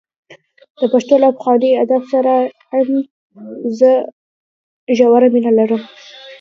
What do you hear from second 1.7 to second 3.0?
ادب سره یې هم